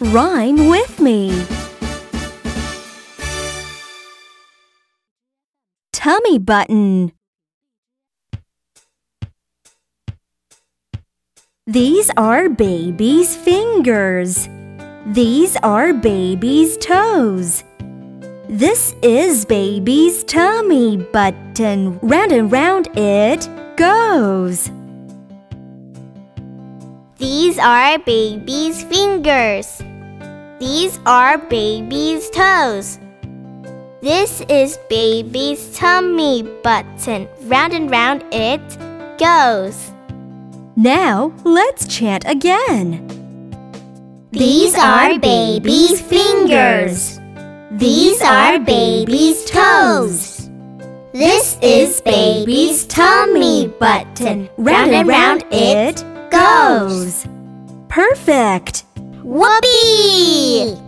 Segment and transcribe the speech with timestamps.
[0.00, 1.46] Rhyme with me.
[5.90, 7.12] Tummy button.
[11.66, 14.48] These are baby's fingers.
[15.06, 17.64] These are baby's toes.
[18.50, 21.98] This is baby's tummy button.
[22.02, 24.70] Round and round it goes.
[27.16, 29.82] These are baby's fingers.
[30.58, 32.98] These are baby's toes.
[34.00, 37.28] This is baby's tummy button.
[37.42, 38.62] Round and round it
[39.18, 39.92] goes.
[40.74, 43.06] Now let's chant again.
[44.30, 47.20] These are baby's fingers.
[47.72, 50.48] These are baby's toes.
[51.12, 54.48] This is baby's tummy button.
[54.56, 57.26] Round and round it goes.
[57.88, 58.85] Perfect!
[59.26, 60.85] Whoopee!